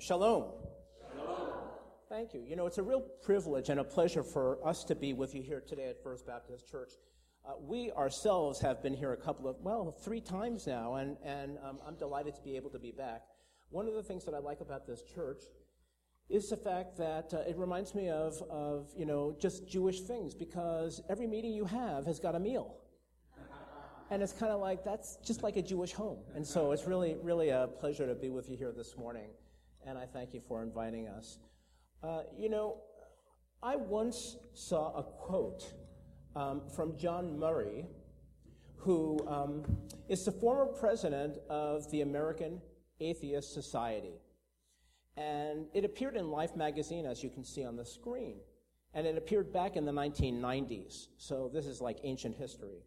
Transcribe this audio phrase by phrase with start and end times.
[0.00, 0.44] Shalom.
[2.08, 2.42] Thank you.
[2.48, 5.42] You know, it's a real privilege and a pleasure for us to be with you
[5.42, 6.92] here today at First Baptist Church.
[7.46, 11.58] Uh, we ourselves have been here a couple of, well, three times now, and, and
[11.62, 13.24] um, I'm delighted to be able to be back.
[13.68, 15.42] One of the things that I like about this church
[16.30, 20.34] is the fact that uh, it reminds me of, of, you know, just Jewish things
[20.34, 22.78] because every meeting you have has got a meal.
[24.12, 26.18] And it's kind of like, that's just like a Jewish home.
[26.34, 29.28] And so it's really, really a pleasure to be with you here this morning.
[29.86, 31.38] And I thank you for inviting us.
[32.02, 32.78] Uh, you know,
[33.62, 35.74] I once saw a quote
[36.36, 37.86] um, from John Murray,
[38.76, 39.64] who um,
[40.08, 42.60] is the former president of the American
[43.00, 44.20] Atheist Society.
[45.16, 48.36] And it appeared in Life magazine, as you can see on the screen.
[48.94, 51.08] And it appeared back in the 1990s.
[51.18, 52.82] So this is like ancient history.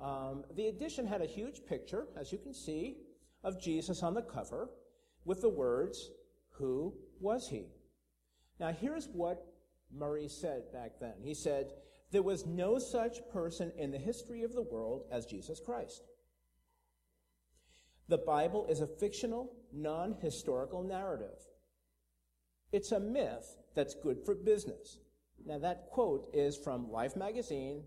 [0.00, 2.98] Um, the edition had a huge picture, as you can see,
[3.42, 4.68] of Jesus on the cover
[5.24, 6.10] with the words,
[6.52, 7.66] Who was he?
[8.60, 9.46] Now, here's what
[9.92, 11.14] Murray said back then.
[11.22, 11.72] He said,
[12.10, 16.02] There was no such person in the history of the world as Jesus Christ.
[18.08, 21.38] The Bible is a fictional, non historical narrative.
[22.72, 24.98] It's a myth that's good for business.
[25.46, 27.84] Now, that quote is from Life magazine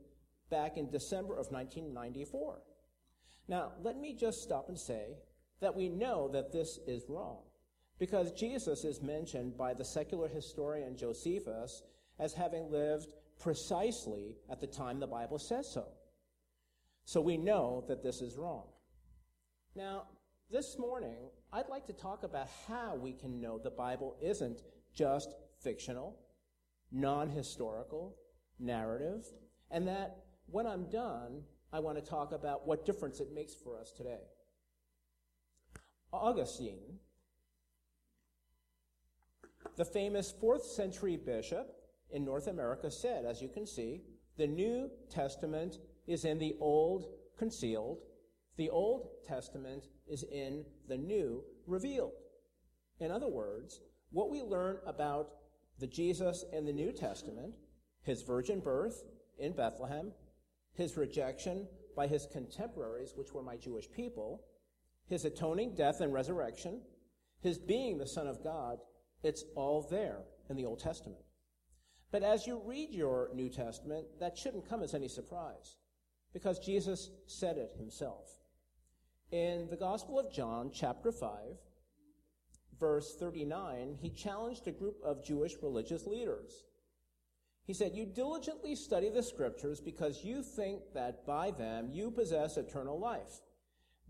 [0.49, 2.61] back in December of 1994.
[3.47, 5.17] Now, let me just stop and say
[5.61, 7.37] that we know that this is wrong.
[7.99, 11.83] Because Jesus is mentioned by the secular historian Josephus
[12.19, 13.07] as having lived
[13.39, 15.85] precisely at the time the Bible says so.
[17.05, 18.65] So we know that this is wrong.
[19.75, 20.03] Now,
[20.49, 24.61] this morning, I'd like to talk about how we can know the Bible isn't
[24.93, 26.17] just fictional,
[26.91, 28.15] non historical,
[28.59, 29.25] narrative,
[29.69, 33.79] and that when I'm done, I want to talk about what difference it makes for
[33.79, 34.19] us today.
[36.13, 36.99] Augustine
[39.75, 41.75] the famous fourth century bishop
[42.11, 44.01] in North Africa said, as you can see,
[44.37, 47.05] the New Testament is in the Old
[47.37, 47.99] concealed,
[48.57, 52.11] the Old Testament is in the New revealed.
[52.99, 53.79] In other words,
[54.11, 55.29] what we learn about
[55.79, 57.53] the Jesus in the New Testament,
[58.03, 59.03] his virgin birth
[59.39, 60.11] in Bethlehem,
[60.73, 64.43] his rejection by his contemporaries, which were my Jewish people,
[65.11, 66.79] his atoning death and resurrection,
[67.41, 68.79] his being the Son of God,
[69.23, 71.21] it's all there in the Old Testament.
[72.11, 75.75] But as you read your New Testament, that shouldn't come as any surprise
[76.31, 78.29] because Jesus said it himself.
[79.33, 81.29] In the Gospel of John, chapter 5,
[82.79, 86.63] verse 39, he challenged a group of Jewish religious leaders.
[87.65, 92.55] He said, You diligently study the scriptures because you think that by them you possess
[92.55, 93.41] eternal life.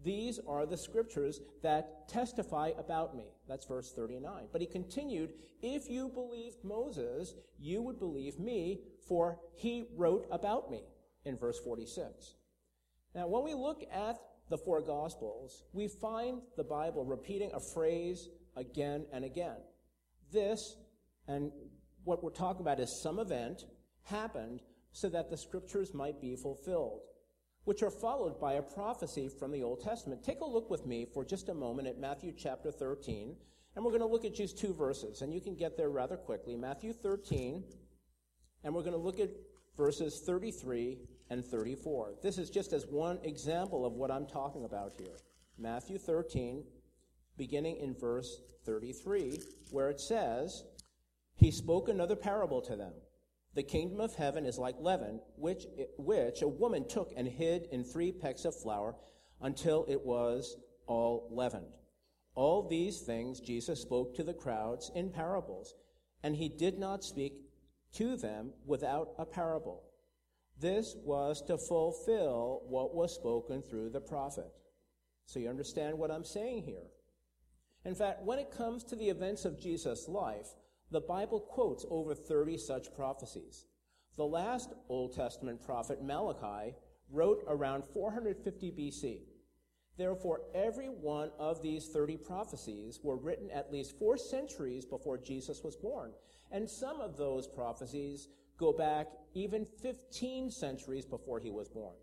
[0.03, 3.25] These are the scriptures that testify about me.
[3.47, 4.47] That's verse 39.
[4.51, 10.71] But he continued, If you believed Moses, you would believe me, for he wrote about
[10.71, 10.81] me,
[11.25, 12.35] in verse 46.
[13.13, 14.19] Now, when we look at
[14.49, 19.57] the four Gospels, we find the Bible repeating a phrase again and again.
[20.31, 20.77] This,
[21.27, 21.51] and
[22.03, 23.65] what we're talking about is some event,
[24.03, 24.61] happened
[24.93, 27.01] so that the scriptures might be fulfilled
[27.63, 30.23] which are followed by a prophecy from the Old Testament.
[30.23, 33.35] Take a look with me for just a moment at Matthew chapter 13,
[33.75, 36.17] and we're going to look at just two verses, and you can get there rather
[36.17, 36.55] quickly.
[36.55, 37.63] Matthew 13,
[38.63, 39.29] and we're going to look at
[39.77, 40.97] verses 33
[41.29, 42.15] and 34.
[42.21, 45.17] This is just as one example of what I'm talking about here.
[45.57, 46.63] Matthew 13,
[47.37, 49.39] beginning in verse 33,
[49.69, 50.63] where it says,
[51.35, 52.93] He spoke another parable to them.
[53.53, 55.65] The kingdom of heaven is like leaven, which,
[55.97, 58.95] which a woman took and hid in three pecks of flour
[59.41, 60.55] until it was
[60.87, 61.73] all leavened.
[62.33, 65.75] All these things Jesus spoke to the crowds in parables,
[66.23, 67.33] and he did not speak
[67.93, 69.83] to them without a parable.
[70.57, 74.51] This was to fulfill what was spoken through the prophet.
[75.25, 76.87] So you understand what I'm saying here.
[77.83, 80.49] In fact, when it comes to the events of Jesus' life,
[80.91, 83.65] the Bible quotes over 30 such prophecies.
[84.17, 86.75] The last Old Testament prophet, Malachi,
[87.09, 89.21] wrote around 450 BC.
[89.97, 95.61] Therefore, every one of these 30 prophecies were written at least four centuries before Jesus
[95.63, 96.11] was born.
[96.51, 98.27] And some of those prophecies
[98.57, 101.95] go back even 15 centuries before he was born.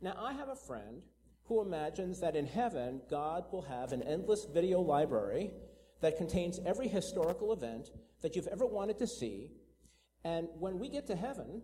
[0.00, 1.02] Now, I have a friend
[1.44, 5.50] who imagines that in heaven, God will have an endless video library
[6.00, 7.90] that contains every historical event
[8.22, 9.50] that you've ever wanted to see.
[10.24, 11.62] And when we get to heaven,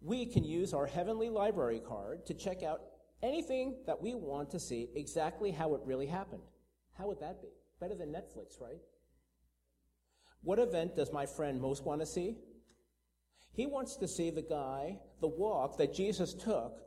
[0.00, 2.80] we can use our heavenly library card to check out
[3.22, 6.42] anything that we want to see exactly how it really happened.
[6.96, 7.48] How would that be?
[7.80, 8.80] Better than Netflix, right?
[10.42, 12.36] What event does my friend most want to see?
[13.52, 16.80] He wants to see the guy, the walk that Jesus took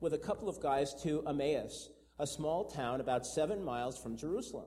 [0.00, 4.66] with a couple of guys to Emmaus, a small town about seven miles from Jerusalem.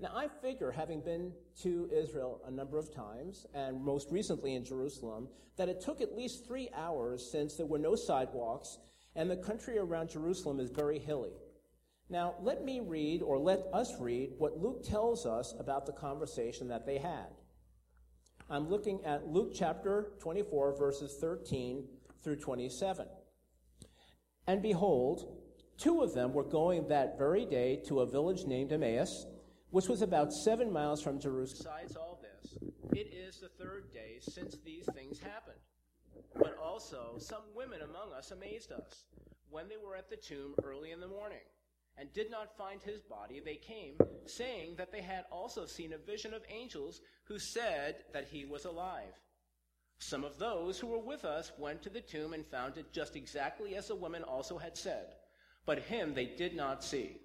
[0.00, 1.30] Now, I figure, having been
[1.62, 6.16] to Israel a number of times, and most recently in Jerusalem, that it took at
[6.16, 8.78] least three hours since there were no sidewalks,
[9.14, 11.32] and the country around Jerusalem is very hilly.
[12.08, 16.68] Now, let me read, or let us read, what Luke tells us about the conversation
[16.68, 17.28] that they had.
[18.48, 21.84] I'm looking at Luke chapter 24, verses 13
[22.24, 23.06] through 27.
[24.46, 25.36] And behold,
[25.76, 29.26] two of them were going that very day to a village named Emmaus
[29.70, 31.58] which was about seven miles from Jerusalem.
[31.64, 32.58] Besides all this,
[32.92, 35.58] it is the third day since these things happened.
[36.34, 39.04] But also, some women among us amazed us.
[39.48, 41.38] When they were at the tomb early in the morning
[41.96, 43.94] and did not find his body, they came,
[44.26, 48.64] saying that they had also seen a vision of angels who said that he was
[48.64, 49.14] alive.
[49.98, 53.16] Some of those who were with us went to the tomb and found it just
[53.16, 55.14] exactly as the women also had said,
[55.66, 57.20] but him they did not see.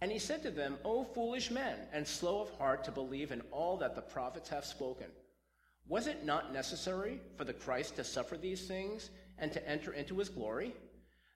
[0.00, 3.42] And he said to them, O foolish men, and slow of heart to believe in
[3.50, 5.06] all that the prophets have spoken.
[5.86, 10.18] Was it not necessary for the Christ to suffer these things and to enter into
[10.18, 10.74] his glory?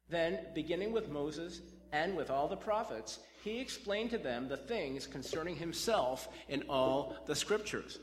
[0.09, 1.61] Then, beginning with Moses
[1.93, 7.17] and with all the prophets, he explained to them the things concerning himself in all
[7.27, 7.99] the scriptures.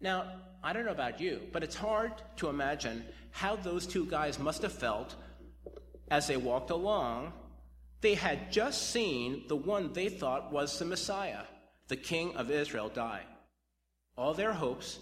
[0.00, 0.32] Now,
[0.62, 4.62] I don't know about you, but it's hard to imagine how those two guys must
[4.62, 5.14] have felt
[6.10, 7.32] as they walked along
[8.00, 11.42] they had just seen the one they thought was the Messiah,
[11.88, 13.22] the King of Israel, die.
[14.16, 14.98] All their hopes,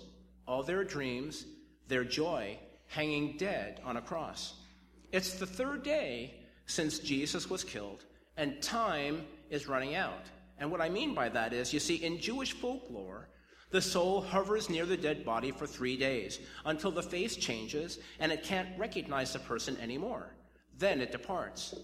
[0.46, 1.44] all their dreams,
[1.86, 4.54] their joy hanging dead on a cross.
[5.12, 6.34] It's the third day
[6.66, 8.04] since Jesus was killed,
[8.36, 10.26] and time is running out.
[10.58, 13.28] And what I mean by that is, you see, in Jewish folklore,
[13.70, 18.32] the soul hovers near the dead body for three days until the face changes and
[18.32, 20.30] it can't recognize the person anymore.
[20.78, 21.74] Then it departs.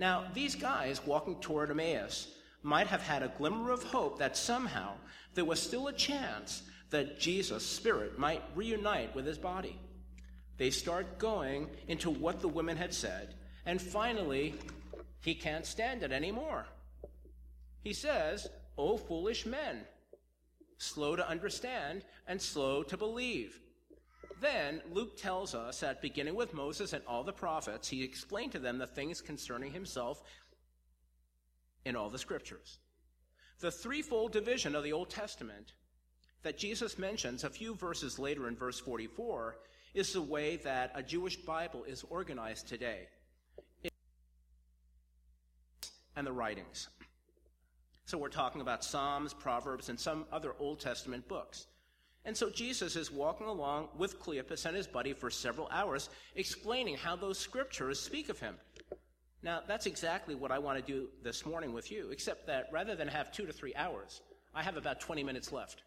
[0.00, 2.28] Now, these guys walking toward Emmaus
[2.62, 4.94] might have had a glimmer of hope that somehow
[5.34, 9.78] there was still a chance that Jesus' spirit might reunite with his body.
[10.56, 13.34] They start going into what the women had said,
[13.66, 14.54] and finally,
[15.20, 16.64] he can't stand it anymore.
[17.82, 18.48] He says,
[18.78, 19.84] O foolish men,
[20.78, 23.60] slow to understand and slow to believe.
[24.40, 28.58] Then Luke tells us that beginning with Moses and all the prophets, he explained to
[28.58, 30.22] them the things concerning himself
[31.84, 32.78] in all the scriptures.
[33.60, 35.74] The threefold division of the Old Testament
[36.42, 39.58] that Jesus mentions a few verses later in verse 44
[39.92, 43.08] is the way that a Jewish Bible is organized today.
[46.16, 46.88] And the writings.
[48.06, 51.66] So we're talking about Psalms, Proverbs, and some other Old Testament books.
[52.24, 56.96] And so Jesus is walking along with Cleopas and his buddy for several hours, explaining
[56.96, 58.56] how those scriptures speak of him.
[59.42, 62.94] Now, that's exactly what I want to do this morning with you, except that rather
[62.94, 64.20] than have two to three hours,
[64.54, 65.82] I have about 20 minutes left.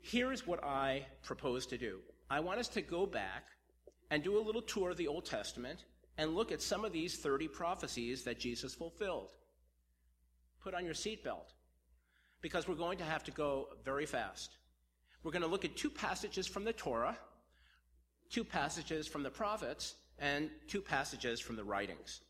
[0.00, 1.98] Here's what I propose to do
[2.30, 3.44] I want us to go back
[4.10, 5.84] and do a little tour of the Old Testament
[6.16, 9.32] and look at some of these 30 prophecies that Jesus fulfilled.
[10.62, 11.52] Put on your seatbelt
[12.42, 14.56] because we're going to have to go very fast.
[15.22, 17.16] We're going to look at two passages from the Torah,
[18.30, 22.20] two passages from the prophets, and two passages from the writings.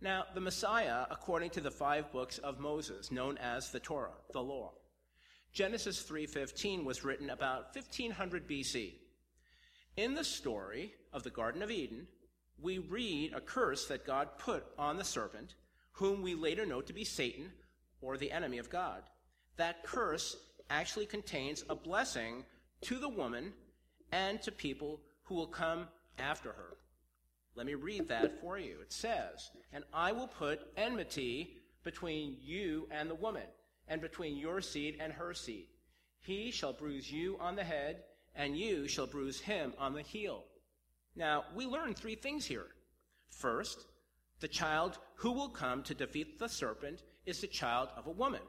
[0.00, 4.42] Now, the Messiah, according to the five books of Moses, known as the Torah, the
[4.42, 4.72] law.
[5.52, 8.98] Genesis 3:15 was written about 1500 BC.
[9.96, 12.08] In the story of the Garden of Eden,
[12.58, 15.54] we read a curse that God put on the serpent,
[15.92, 17.52] whom we later know to be Satan
[18.00, 19.04] or the enemy of God
[19.56, 20.36] that curse
[20.70, 22.44] actually contains a blessing
[22.82, 23.52] to the woman
[24.10, 25.86] and to people who will come
[26.18, 26.76] after her.
[27.54, 28.78] Let me read that for you.
[28.80, 33.46] It says, And I will put enmity between you and the woman,
[33.88, 35.66] and between your seed and her seed.
[36.20, 38.04] He shall bruise you on the head,
[38.34, 40.44] and you shall bruise him on the heel.
[41.16, 42.68] Now, we learn three things here.
[43.28, 43.86] First,
[44.40, 48.42] the child who will come to defeat the serpent is the child of a woman.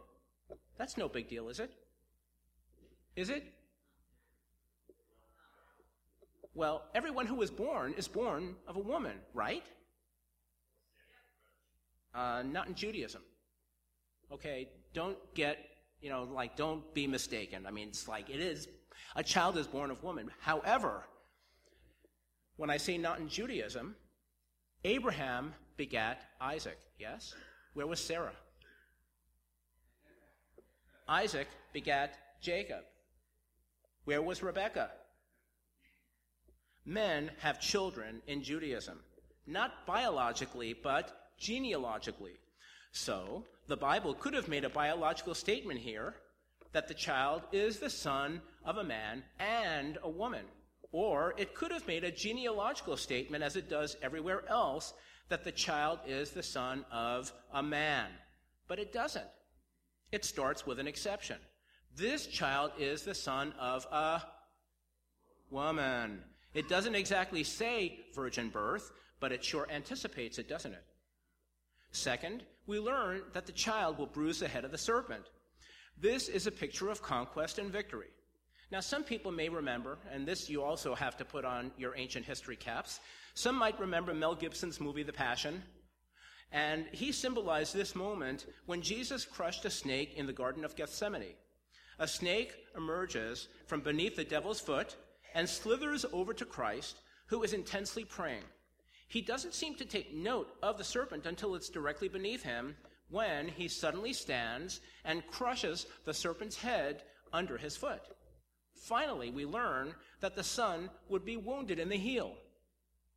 [0.77, 1.71] That's no big deal, is it?
[3.15, 3.43] Is it?
[6.55, 9.63] Well, everyone who is born is born of a woman, right?
[12.13, 13.21] Uh, not in Judaism.
[14.31, 15.57] Okay, don't get,
[16.01, 17.65] you know, like, don't be mistaken.
[17.65, 18.67] I mean, it's like, it is,
[19.15, 20.29] a child is born of woman.
[20.39, 21.05] However,
[22.57, 23.95] when I say not in Judaism,
[24.83, 27.33] Abraham begat Isaac, yes?
[27.73, 28.33] Where was Sarah?
[31.07, 32.83] Isaac begat Jacob.
[34.05, 34.91] Where was Rebekah?
[36.85, 38.99] Men have children in Judaism,
[39.47, 42.39] not biologically, but genealogically.
[42.91, 46.15] So, the Bible could have made a biological statement here
[46.73, 50.45] that the child is the son of a man and a woman.
[50.91, 54.93] Or it could have made a genealogical statement, as it does everywhere else,
[55.29, 58.09] that the child is the son of a man.
[58.67, 59.25] But it doesn't.
[60.13, 61.37] It starts with an exception.
[61.95, 64.21] This child is the son of a
[65.49, 66.23] woman.
[66.53, 70.83] It doesn't exactly say virgin birth, but it sure anticipates it, doesn't it?
[71.93, 75.31] Second, we learn that the child will bruise the head of the serpent.
[75.99, 78.11] This is a picture of conquest and victory.
[78.71, 82.27] Now, some people may remember, and this you also have to put on your ancient
[82.27, 82.99] history caps,
[83.33, 85.63] some might remember Mel Gibson's movie The Passion.
[86.53, 91.33] And he symbolized this moment when Jesus crushed a snake in the Garden of Gethsemane.
[91.97, 94.95] A snake emerges from beneath the devil's foot
[95.33, 98.43] and slithers over to Christ, who is intensely praying.
[99.07, 102.75] He doesn't seem to take note of the serpent until it's directly beneath him,
[103.09, 108.01] when he suddenly stands and crushes the serpent's head under his foot.
[108.75, 112.35] Finally, we learn that the son would be wounded in the heel.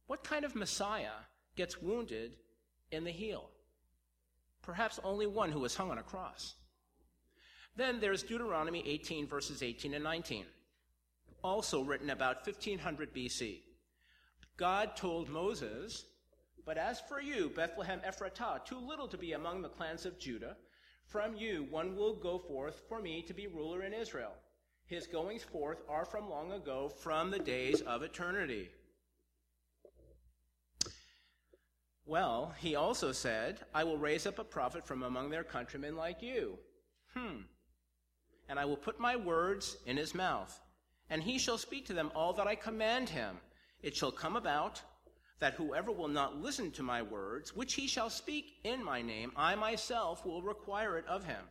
[0.07, 1.25] What kind of Messiah
[1.55, 2.37] gets wounded
[2.91, 3.51] in the heel?
[4.63, 6.55] Perhaps only one who was hung on a cross.
[7.77, 10.47] Then there's Deuteronomy 18, verses 18 and 19,
[11.43, 13.61] also written about 1500 BC.
[14.57, 16.07] God told Moses,
[16.65, 20.57] But as for you, Bethlehem Ephratah, too little to be among the clans of Judah,
[21.05, 24.33] from you one will go forth for me to be ruler in Israel.
[24.87, 28.71] His goings forth are from long ago, from the days of eternity.
[32.07, 36.23] Well, he also said, I will raise up a prophet from among their countrymen like
[36.23, 36.57] you.
[37.15, 37.43] Hmm.
[38.49, 40.61] And I will put my words in his mouth,
[41.11, 43.39] and he shall speak to them all that I command him.
[43.83, 44.81] It shall come about
[45.41, 49.33] that whoever will not listen to my words, which he shall speak in my name,
[49.37, 51.45] I myself will require it of him.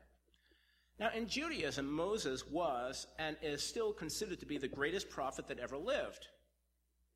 [0.99, 5.59] Now, in Judaism, Moses was and is still considered to be the greatest prophet that
[5.59, 6.27] ever lived.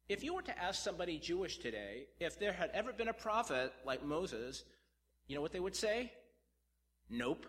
[0.10, 3.72] If you were to ask somebody Jewish today if there had ever been a prophet
[3.86, 4.64] like Moses,
[5.28, 6.12] you know what they would say?
[7.12, 7.46] Nope.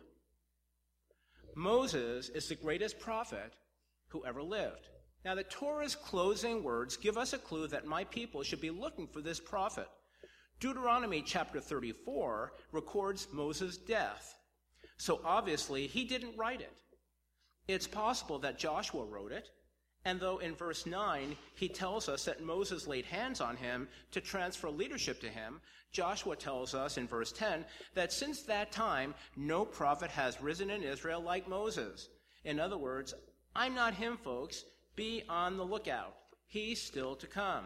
[1.56, 3.54] Moses is the greatest prophet
[4.08, 4.88] who ever lived.
[5.24, 9.06] Now, the Torah's closing words give us a clue that my people should be looking
[9.06, 9.88] for this prophet.
[10.60, 14.34] Deuteronomy chapter 34 records Moses' death.
[14.98, 16.72] So obviously, he didn't write it.
[17.68, 19.48] It's possible that Joshua wrote it,
[20.04, 24.20] and though in verse 9 he tells us that Moses laid hands on him to
[24.20, 25.60] transfer leadership to him,
[25.92, 27.64] Joshua tells us in verse 10
[27.94, 32.08] that since that time, no prophet has risen in Israel like Moses.
[32.44, 33.12] In other words,
[33.54, 34.64] I'm not him, folks.
[34.96, 36.14] Be on the lookout.
[36.46, 37.64] He's still to come.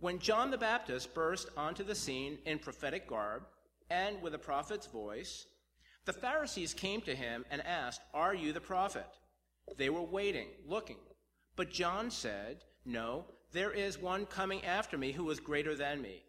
[0.00, 3.44] When John the Baptist burst onto the scene in prophetic garb
[3.88, 5.46] and with a prophet's voice,
[6.04, 9.06] the Pharisees came to him and asked, Are you the prophet?
[9.76, 10.98] They were waiting, looking.
[11.56, 16.22] But John said, No, there is one coming after me who is greater than me.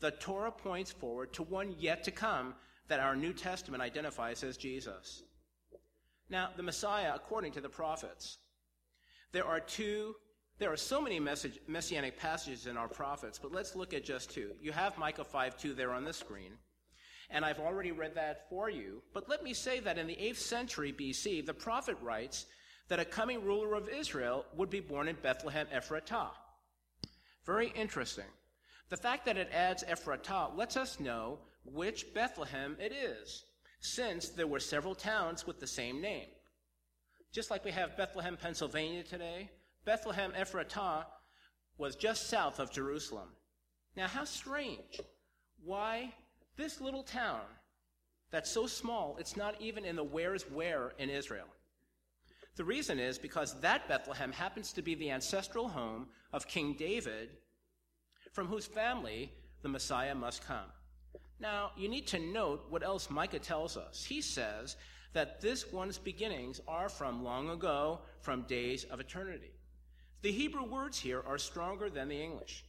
[0.00, 2.54] The Torah points forward to one yet to come
[2.88, 5.22] that our New Testament identifies as Jesus.
[6.28, 8.38] Now, the Messiah, according to the prophets,
[9.32, 10.14] there are two,
[10.58, 14.30] there are so many message, messianic passages in our prophets, but let's look at just
[14.30, 14.52] two.
[14.60, 16.52] You have Micah 5 2 there on the screen
[17.30, 19.02] and I've already read that for you.
[19.14, 22.46] But let me say that in the 8th century BC, the prophet writes
[22.90, 26.32] that a coming ruler of Israel would be born in Bethlehem Ephratah.
[27.46, 28.24] Very interesting.
[28.88, 33.44] The fact that it adds Ephratah lets us know which Bethlehem it is,
[33.78, 36.26] since there were several towns with the same name.
[37.32, 39.48] Just like we have Bethlehem, Pennsylvania today,
[39.84, 41.04] Bethlehem Ephratah
[41.78, 43.28] was just south of Jerusalem.
[43.96, 45.00] Now, how strange.
[45.64, 46.12] Why
[46.56, 47.42] this little town
[48.32, 51.46] that's so small, it's not even in the where's where in Israel.
[52.60, 57.30] The reason is because that Bethlehem happens to be the ancestral home of King David,
[58.32, 60.70] from whose family the Messiah must come.
[61.38, 64.04] Now, you need to note what else Micah tells us.
[64.04, 64.76] He says
[65.14, 69.52] that this one's beginnings are from long ago, from days of eternity.
[70.20, 72.66] The Hebrew words here are stronger than the English.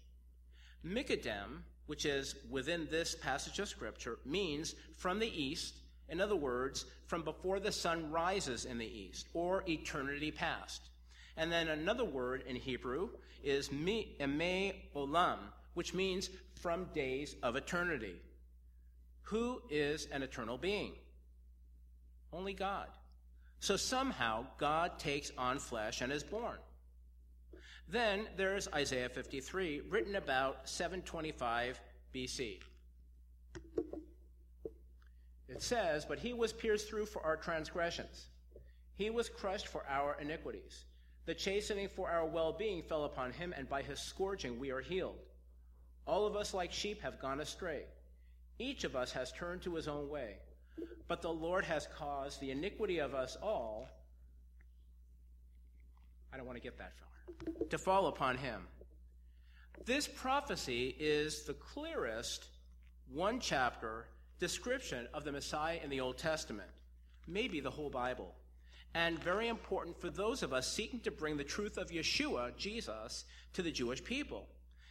[0.85, 5.80] Mikadem which is within this passage of Scripture, means from the east,
[6.11, 10.89] in other words, from before the sun rises in the east, or eternity past.
[11.37, 13.09] And then another word in Hebrew
[13.43, 14.15] is me,
[14.95, 15.37] olam,
[15.73, 16.29] which means
[16.61, 18.15] from days of eternity.
[19.23, 20.91] Who is an eternal being?
[22.33, 22.87] Only God.
[23.59, 26.57] So somehow God takes on flesh and is born.
[27.87, 31.79] Then there's Isaiah 53, written about 725
[32.13, 32.59] BC.
[35.51, 38.27] It says, But he was pierced through for our transgressions,
[38.95, 40.85] he was crushed for our iniquities.
[41.25, 44.81] The chastening for our well being fell upon him, and by his scourging we are
[44.81, 45.19] healed.
[46.07, 47.83] All of us, like sheep, have gone astray.
[48.57, 50.37] Each of us has turned to his own way.
[51.07, 53.87] But the Lord has caused the iniquity of us all,
[56.33, 58.67] I don't want to get that far, to fall upon him.
[59.85, 62.45] This prophecy is the clearest
[63.11, 64.05] one chapter
[64.41, 66.69] description of the Messiah in the Old Testament,
[67.27, 68.33] maybe the whole Bible,
[68.95, 73.25] and very important for those of us seeking to bring the truth of Yeshua, Jesus,
[73.53, 74.47] to the Jewish people.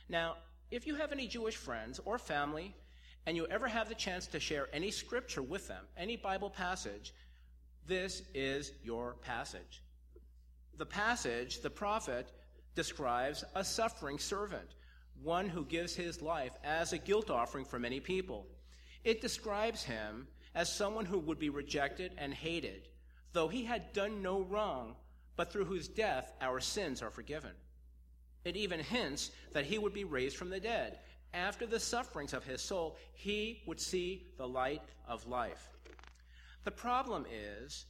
[0.09, 0.37] Now,
[0.71, 2.77] if you have any Jewish friends or family,
[3.27, 7.13] and you ever have the chance to share any scripture with them, any Bible passage,
[7.89, 9.83] this is your passage.
[10.79, 12.31] The passage, the prophet,
[12.77, 14.77] describes a suffering servant,
[15.21, 18.47] one who gives his life as a guilt offering for many people.
[19.05, 22.89] It describes him as someone who would be rejected and hated,
[23.33, 24.97] though he had done no wrong,
[25.37, 27.53] but through whose death our sins are forgiven.
[28.45, 30.99] It even hints that he would be raised from the dead.
[31.33, 35.69] After the sufferings of his soul, he would see the light of life.
[36.65, 37.87] The problem is,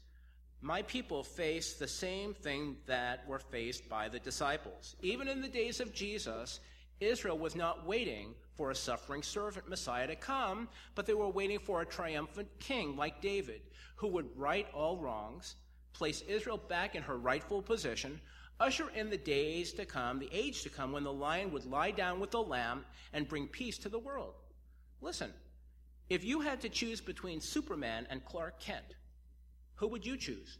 [0.60, 4.94] my people face the same thing that were faced by the disciples.
[5.00, 6.60] Even in the days of Jesus,
[7.00, 11.58] Israel was not waiting for a suffering servant Messiah to come, but they were waiting
[11.58, 13.62] for a triumphant king like David,
[13.96, 15.54] who would right all wrongs,
[15.94, 18.20] place Israel back in her rightful position,
[18.60, 21.90] usher in the days to come, the age to come, when the lion would lie
[21.90, 24.34] down with the lamb and bring peace to the world.
[25.00, 25.32] Listen,
[26.10, 28.94] if you had to choose between Superman and Clark Kent,
[29.76, 30.58] who would you choose?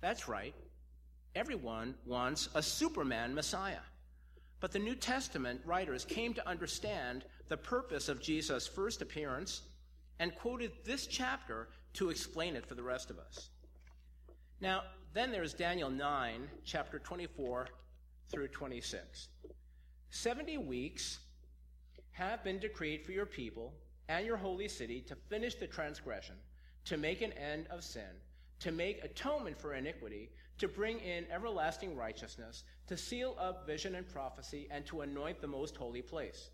[0.00, 0.56] That's right.
[1.36, 3.84] Everyone wants a Superman Messiah.
[4.64, 9.60] But the New Testament writers came to understand the purpose of Jesus' first appearance
[10.18, 13.50] and quoted this chapter to explain it for the rest of us.
[14.62, 17.68] Now, then there's Daniel 9, chapter 24
[18.30, 19.28] through 26.
[20.08, 21.18] 70 weeks
[22.12, 23.74] have been decreed for your people
[24.08, 26.36] and your holy city to finish the transgression,
[26.86, 28.16] to make an end of sin,
[28.60, 34.08] to make atonement for iniquity, to bring in everlasting righteousness, to seal up vision and
[34.08, 36.50] prophecy, and to anoint the most holy place.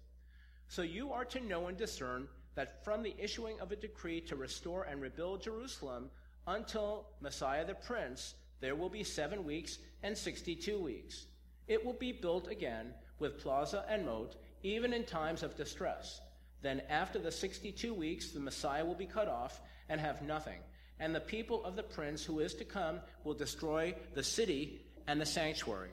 [0.68, 4.36] So you are to know and discern that from the issuing of a decree to
[4.36, 6.10] restore and rebuild Jerusalem
[6.46, 11.26] until Messiah the Prince, there will be seven weeks and 62 weeks.
[11.68, 16.20] It will be built again with plaza and moat, even in times of distress.
[16.62, 20.60] Then, after the 62 weeks, the Messiah will be cut off and have nothing
[21.00, 25.20] and the people of the prince who is to come will destroy the city and
[25.20, 25.90] the sanctuary.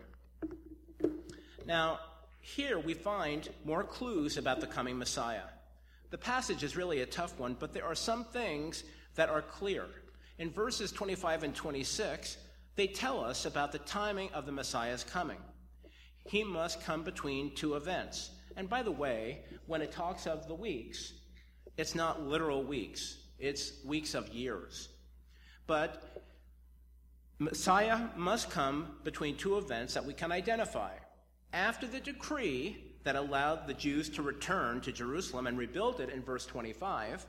[1.65, 1.99] Now,
[2.41, 5.49] here we find more clues about the coming Messiah.
[6.11, 8.83] The passage is really a tough one, but there are some things
[9.15, 9.85] that are clear.
[10.37, 12.37] In verses 25 and 26,
[12.75, 15.39] they tell us about the timing of the Messiah's coming.
[16.25, 18.31] He must come between two events.
[18.55, 21.13] And by the way, when it talks of the weeks,
[21.75, 24.89] it's not literal weeks, it's weeks of years.
[25.67, 26.23] But
[27.39, 30.93] Messiah must come between two events that we can identify.
[31.53, 36.23] After the decree that allowed the Jews to return to Jerusalem and rebuild it in
[36.23, 37.25] verse 25,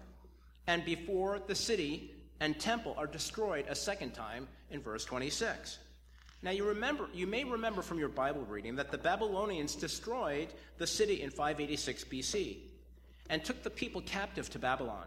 [0.66, 5.78] and before the city and temple are destroyed a second time in verse 26.
[6.42, 10.48] Now you remember you may remember from your Bible reading that the Babylonians destroyed
[10.78, 12.58] the city in 586 BC
[13.28, 15.06] and took the people captive to Babylon.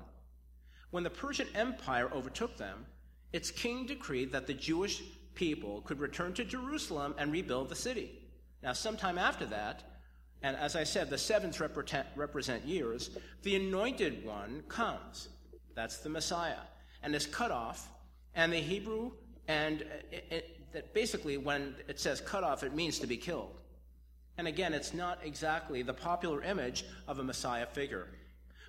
[0.91, 2.86] When the Persian Empire overtook them,
[3.34, 5.02] its king decreed that the Jewish
[5.36, 8.12] people could return to Jerusalem and rebuild the city.
[8.62, 9.84] Now, sometime after that,
[10.44, 13.12] and as I said, the sevens represent, years,
[13.44, 15.30] the anointed one comes.
[15.76, 16.62] That's the Messiah,
[17.04, 17.89] and is cut off.
[18.34, 19.12] And the Hebrew,
[19.48, 23.17] and uh, it, it, that basically, when it says cut off, it means to be
[23.17, 23.60] killed.
[24.38, 28.08] And again, it's not exactly the popular image of a Messiah figure.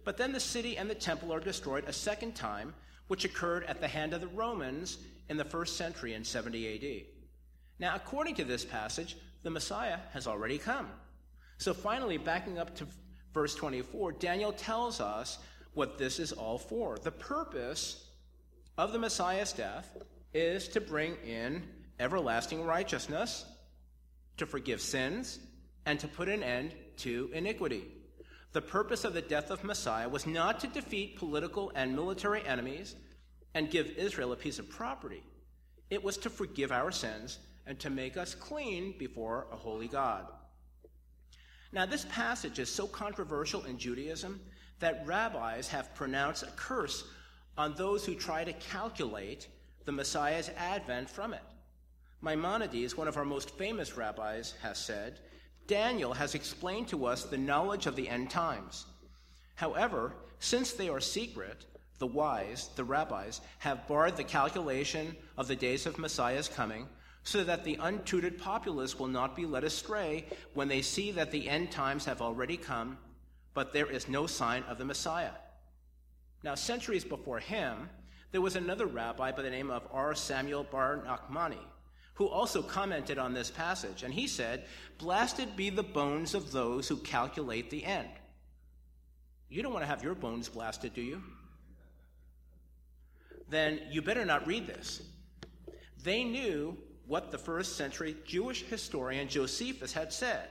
[0.04, 2.74] But then the city and the temple are destroyed a second time
[3.12, 4.96] which occurred at the hand of the Romans
[5.28, 7.04] in the first century in 70 AD.
[7.78, 10.88] Now, according to this passage, the Messiah has already come.
[11.58, 12.86] So, finally, backing up to
[13.34, 15.36] verse 24, Daniel tells us
[15.74, 16.96] what this is all for.
[16.96, 18.02] The purpose
[18.78, 19.94] of the Messiah's death
[20.32, 21.68] is to bring in
[22.00, 23.44] everlasting righteousness,
[24.38, 25.38] to forgive sins,
[25.84, 27.84] and to put an end to iniquity.
[28.52, 32.94] The purpose of the death of Messiah was not to defeat political and military enemies
[33.54, 35.22] and give Israel a piece of property.
[35.90, 40.26] It was to forgive our sins and to make us clean before a holy God.
[41.72, 44.40] Now, this passage is so controversial in Judaism
[44.80, 47.04] that rabbis have pronounced a curse
[47.56, 49.48] on those who try to calculate
[49.84, 51.42] the Messiah's advent from it.
[52.20, 55.18] Maimonides, one of our most famous rabbis, has said
[55.66, 58.86] Daniel has explained to us the knowledge of the end times.
[59.54, 61.66] However, since they are secret,
[61.98, 66.88] the wise, the rabbis, have barred the calculation of the days of Messiah's coming
[67.22, 70.24] so that the untutored populace will not be led astray
[70.54, 72.98] when they see that the end times have already come,
[73.54, 75.30] but there is no sign of the Messiah.
[76.42, 77.88] Now, centuries before him,
[78.32, 80.14] there was another rabbi by the name of R.
[80.14, 81.60] Samuel Bar Nachmani
[82.14, 84.64] who also commented on this passage, and he said,
[84.98, 88.10] Blasted be the bones of those who calculate the end.
[89.48, 91.22] You don't want to have your bones blasted, do you?
[93.52, 95.02] Then you better not read this.
[96.02, 96.74] They knew
[97.06, 100.48] what the first century Jewish historian Josephus had said.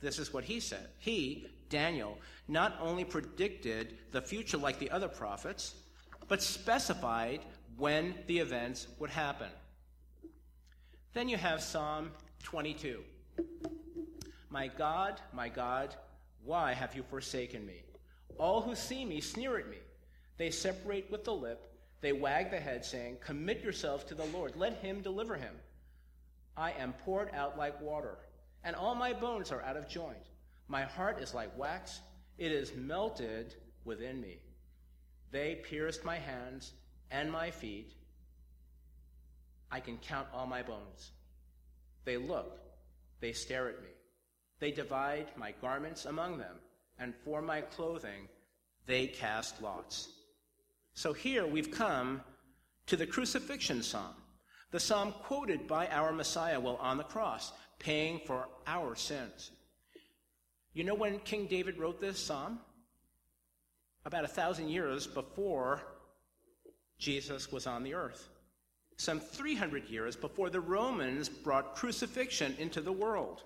[0.00, 0.88] This is what he said.
[0.98, 2.16] He, Daniel,
[2.48, 5.74] not only predicted the future like the other prophets,
[6.26, 7.40] but specified
[7.76, 9.50] when the events would happen.
[11.12, 12.10] Then you have Psalm
[12.42, 13.04] 22.
[14.48, 15.94] My God, my God,
[16.42, 17.82] why have you forsaken me?
[18.38, 19.76] All who see me sneer at me.
[20.38, 21.70] They separate with the lip.
[22.04, 24.56] They wag the head, saying, Commit yourself to the Lord.
[24.56, 25.54] Let him deliver him.
[26.54, 28.18] I am poured out like water,
[28.62, 30.28] and all my bones are out of joint.
[30.68, 32.00] My heart is like wax,
[32.36, 33.54] it is melted
[33.86, 34.36] within me.
[35.30, 36.74] They pierced my hands
[37.10, 37.94] and my feet.
[39.70, 41.12] I can count all my bones.
[42.04, 42.60] They look,
[43.20, 43.88] they stare at me.
[44.58, 46.56] They divide my garments among them,
[46.98, 48.28] and for my clothing
[48.84, 50.13] they cast lots.
[50.94, 52.22] So here we've come
[52.86, 54.14] to the crucifixion psalm,
[54.70, 59.50] the psalm quoted by our Messiah while on the cross, paying for our sins.
[60.72, 62.60] You know when King David wrote this psalm?
[64.04, 65.80] About a thousand years before
[66.98, 68.28] Jesus was on the earth
[68.96, 73.42] some 300 years before the Romans brought crucifixion into the world.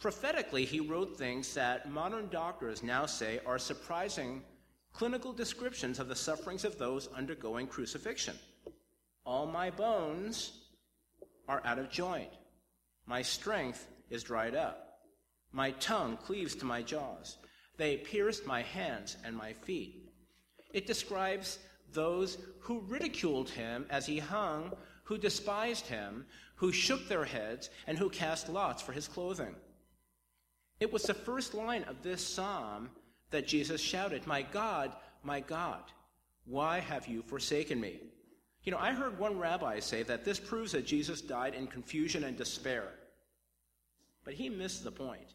[0.00, 4.42] Prophetically, he wrote things that modern doctors now say are surprising
[4.92, 8.36] clinical descriptions of the sufferings of those undergoing crucifixion.
[9.24, 10.52] All my bones
[11.48, 12.30] are out of joint.
[13.06, 15.00] My strength is dried up.
[15.52, 17.38] My tongue cleaves to my jaws.
[17.76, 20.10] They pierced my hands and my feet.
[20.72, 21.58] It describes
[21.92, 24.72] those who ridiculed him as he hung,
[25.04, 26.24] who despised him,
[26.54, 29.54] who shook their heads, and who cast lots for his clothing.
[30.80, 32.90] It was the first line of this psalm
[33.32, 34.92] that Jesus shouted, My God,
[35.22, 35.82] my God,
[36.44, 38.00] why have you forsaken me?
[38.64, 42.24] You know, I heard one rabbi say that this proves that Jesus died in confusion
[42.24, 42.88] and despair.
[44.24, 45.34] But he missed the point.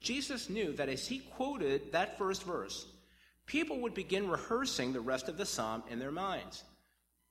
[0.00, 2.86] Jesus knew that as he quoted that first verse,
[3.46, 6.64] people would begin rehearsing the rest of the psalm in their minds,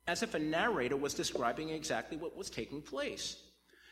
[0.08, 3.38] as if a narrator was describing exactly what was taking place.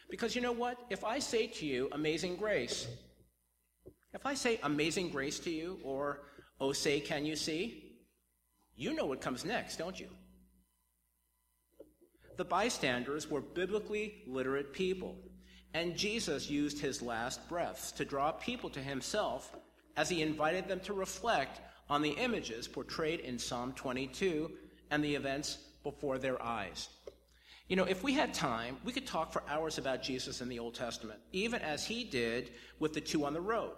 [0.09, 0.77] Because you know what?
[0.89, 2.87] If I say to you, Amazing Grace,
[4.15, 6.21] if I say Amazing Grace to you, or
[6.59, 7.91] Oh, say, can you see?
[8.75, 10.07] You know what comes next, don't you?
[12.37, 15.17] The bystanders were biblically literate people,
[15.73, 19.55] and Jesus used his last breaths to draw people to himself
[19.97, 24.51] as he invited them to reflect on the images portrayed in Psalm 22
[24.91, 26.89] and the events before their eyes.
[27.67, 30.59] You know, if we had time, we could talk for hours about Jesus in the
[30.59, 33.75] Old Testament, even as he did with the two on the road.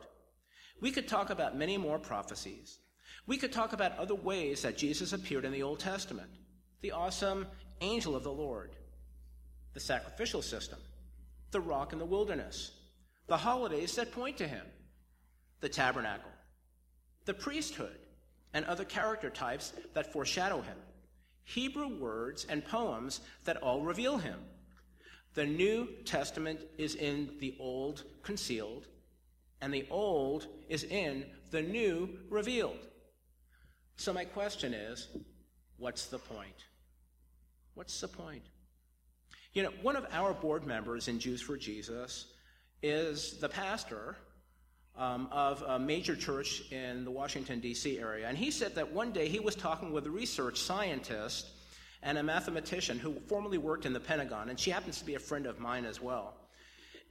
[0.79, 2.79] We could talk about many more prophecies.
[3.25, 6.29] We could talk about other ways that Jesus appeared in the Old Testament.
[6.81, 7.47] The awesome
[7.81, 8.75] angel of the Lord,
[9.73, 10.79] the sacrificial system,
[11.51, 12.71] the rock in the wilderness,
[13.27, 14.65] the holidays that point to him,
[15.59, 16.29] the tabernacle,
[17.25, 17.97] the priesthood,
[18.53, 20.77] and other character types that foreshadow him,
[21.43, 24.39] Hebrew words and poems that all reveal him.
[25.33, 28.87] The New Testament is in the Old concealed,
[29.61, 32.87] and the Old is in the New revealed.
[33.95, 35.07] So, my question is
[35.77, 36.65] what's the point?
[37.73, 38.43] What's the point?
[39.53, 42.27] You know, one of our board members in Jews for Jesus
[42.83, 44.15] is the pastor
[44.95, 47.99] um, of a major church in the Washington, D.C.
[47.99, 48.27] area.
[48.27, 51.47] And he said that one day he was talking with a research scientist
[52.03, 55.19] and a mathematician who formerly worked in the Pentagon, and she happens to be a
[55.19, 56.35] friend of mine as well.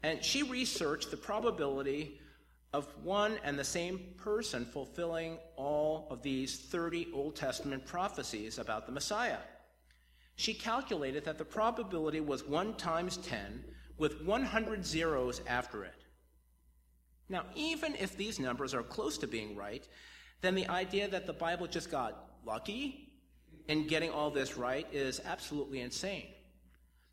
[0.02, 2.20] And she researched the probability
[2.72, 8.86] of one and the same person fulfilling all of these 30 Old Testament prophecies about
[8.86, 9.38] the Messiah.
[10.36, 13.64] She calculated that the probability was 1 times 10
[13.96, 16.04] with 100 zeros after it.
[17.28, 19.86] Now, even if these numbers are close to being right,
[20.42, 23.12] then the idea that the Bible just got lucky
[23.68, 26.28] in getting all this right is absolutely insane.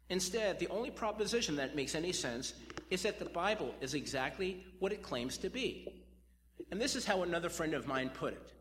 [0.09, 2.53] Instead, the only proposition that makes any sense
[2.89, 5.87] is that the Bible is exactly what it claims to be.
[6.71, 8.53] And this is how another friend of mine put it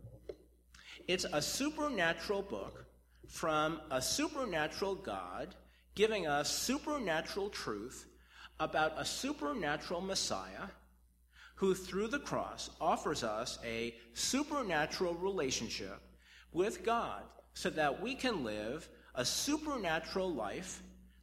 [1.08, 2.84] it's a supernatural book
[3.28, 5.54] from a supernatural God
[5.94, 8.06] giving us supernatural truth
[8.60, 10.68] about a supernatural Messiah
[11.56, 16.00] who, through the cross, offers us a supernatural relationship
[16.52, 17.22] with God
[17.54, 20.82] so that we can live a supernatural life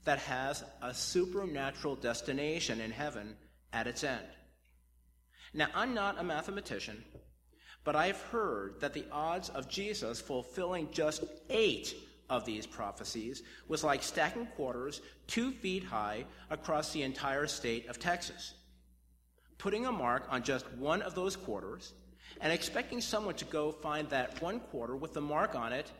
[0.09, 3.35] that has a supernatural destination in heaven
[3.71, 4.25] at its end.
[5.53, 7.03] Now, I'm not a mathematician,
[7.83, 11.93] but I've heard that the odds of Jesus fulfilling just eight
[12.27, 17.99] of these prophecies was like stacking quarters two feet high across the entire state of
[17.99, 18.55] Texas.
[19.59, 21.93] Putting a mark on just one of those quarters
[22.41, 25.91] and expecting someone to go find that one quarter with the mark on it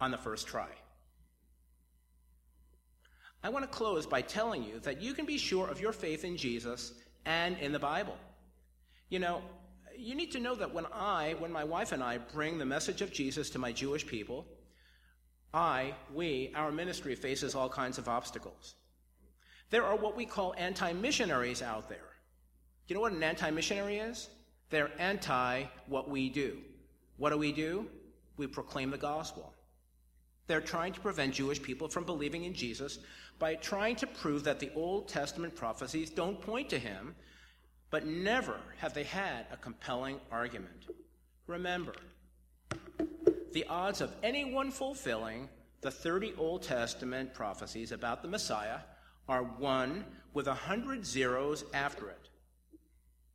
[0.00, 0.70] on the first try.
[3.46, 6.24] I want to close by telling you that you can be sure of your faith
[6.24, 6.92] in Jesus
[7.24, 8.16] and in the Bible.
[9.08, 9.40] You know,
[9.96, 13.02] you need to know that when I, when my wife and I bring the message
[13.02, 14.46] of Jesus to my Jewish people,
[15.54, 18.74] I, we, our ministry faces all kinds of obstacles.
[19.70, 22.16] There are what we call anti missionaries out there.
[22.88, 24.28] You know what an anti missionary is?
[24.70, 26.58] They're anti what we do.
[27.16, 27.86] What do we do?
[28.38, 29.54] We proclaim the gospel.
[30.46, 32.98] They're trying to prevent Jewish people from believing in Jesus
[33.38, 37.14] by trying to prove that the Old Testament prophecies don't point to him,
[37.90, 40.86] but never have they had a compelling argument.
[41.46, 41.94] Remember,
[43.52, 45.48] the odds of anyone fulfilling
[45.80, 48.80] the 30 Old Testament prophecies about the Messiah
[49.28, 50.04] are 1
[50.34, 52.28] with a 100 zeros after it.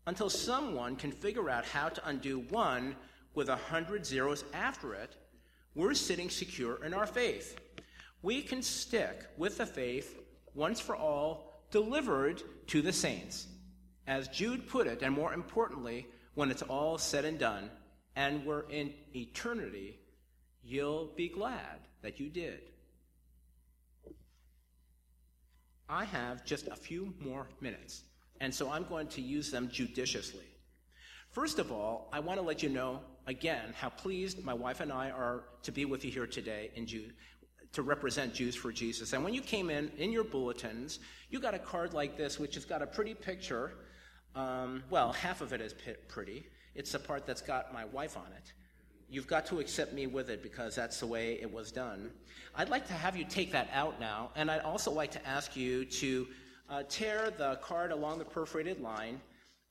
[0.07, 2.95] Until someone can figure out how to undo 1
[3.35, 5.15] with a 100 zeros after it,
[5.75, 7.57] we're sitting secure in our faith.
[8.21, 10.19] We can stick with the faith
[10.53, 13.47] once for all delivered to the saints.
[14.07, 17.69] As Jude put it, and more importantly, when it's all said and done,
[18.15, 19.99] and we're in eternity,
[20.63, 22.59] you'll be glad that you did.
[25.87, 28.03] I have just a few more minutes,
[28.39, 30.45] and so I'm going to use them judiciously.
[31.29, 33.01] First of all, I want to let you know
[33.31, 36.85] again how pleased my wife and I are to be with you here today in
[36.85, 37.13] June
[37.71, 39.13] to represent Jews for Jesus.
[39.13, 42.55] And when you came in, in your bulletins, you got a card like this, which
[42.55, 43.71] has got a pretty picture.
[44.35, 45.73] Um, well, half of it is
[46.09, 46.45] pretty.
[46.75, 48.51] It's the part that's got my wife on it.
[49.09, 52.11] You've got to accept me with it because that's the way it was done.
[52.55, 55.55] I'd like to have you take that out now, and I'd also like to ask
[55.55, 56.27] you to
[56.69, 59.21] uh, tear the card along the perforated line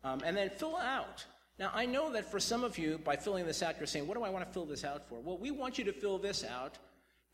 [0.04, 1.26] um, and then fill out
[1.60, 4.16] now, I know that for some of you, by filling this out, you're saying, What
[4.16, 5.20] do I want to fill this out for?
[5.20, 6.78] Well, we want you to fill this out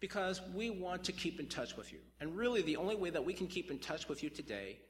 [0.01, 2.01] because we want to keep in touch with you.
[2.21, 4.81] And really, the only way that we can keep in touch with you today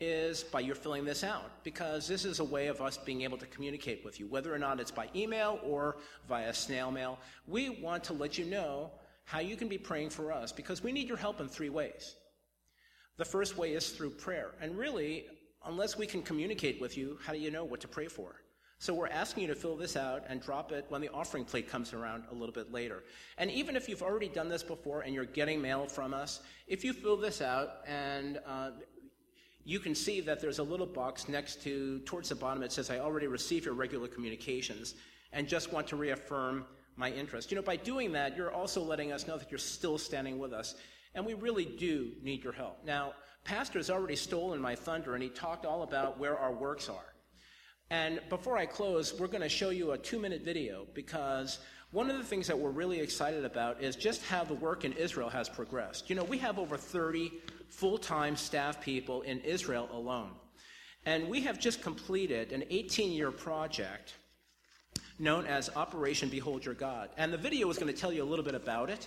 [0.00, 3.38] is by your filling this out because this is a way of us being able
[3.38, 5.96] to communicate with you, whether or not it's by email or
[6.28, 7.18] via snail mail.
[7.46, 8.90] We want to let you know
[9.24, 12.16] how you can be praying for us because we need your help in three ways.
[13.16, 14.50] The first way is through prayer.
[14.60, 15.26] And really,
[15.64, 18.41] unless we can communicate with you, how do you know what to pray for?
[18.82, 21.68] So we're asking you to fill this out and drop it when the offering plate
[21.68, 23.04] comes around a little bit later.
[23.38, 26.82] And even if you've already done this before and you're getting mail from us, if
[26.82, 28.70] you fill this out and uh,
[29.64, 32.90] you can see that there's a little box next to, towards the bottom, it says,
[32.90, 34.96] I already received your regular communications
[35.32, 36.64] and just want to reaffirm
[36.96, 37.52] my interest.
[37.52, 40.52] You know, by doing that, you're also letting us know that you're still standing with
[40.52, 40.74] us.
[41.14, 42.84] And we really do need your help.
[42.84, 43.12] Now,
[43.44, 47.11] Pastor has already stolen my thunder and he talked all about where our works are.
[47.92, 51.58] And before I close, we're going to show you a two minute video because
[51.90, 54.94] one of the things that we're really excited about is just how the work in
[54.94, 56.08] Israel has progressed.
[56.08, 57.30] You know, we have over 30
[57.68, 60.30] full time staff people in Israel alone.
[61.04, 64.14] And we have just completed an 18 year project
[65.18, 67.10] known as Operation Behold Your God.
[67.18, 69.06] And the video is going to tell you a little bit about it.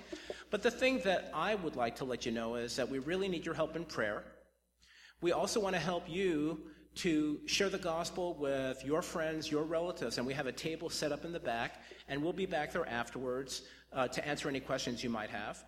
[0.51, 3.29] But the thing that I would like to let you know is that we really
[3.29, 4.21] need your help in prayer.
[5.21, 10.17] We also want to help you to share the gospel with your friends, your relatives,
[10.17, 12.88] and we have a table set up in the back, and we'll be back there
[12.88, 15.65] afterwards uh, to answer any questions you might have.